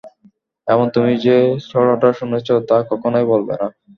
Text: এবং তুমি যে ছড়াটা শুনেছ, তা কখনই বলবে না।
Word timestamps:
এবং 0.67 0.85
তুমি 0.95 1.13
যে 1.25 1.35
ছড়াটা 1.65 2.09
শুনেছ, 2.19 2.47
তা 2.69 2.77
কখনই 2.91 3.25
বলবে 3.31 3.53
না। 3.55 3.67